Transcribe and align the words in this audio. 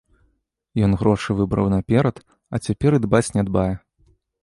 Ён 0.87 0.91
грошы 1.01 1.29
выбраў 1.43 1.71
наперад, 1.75 2.15
а 2.53 2.63
цяпер 2.67 2.91
і 3.01 3.05
дбаць 3.07 3.25
не 3.41 3.51
дбае. 3.53 3.71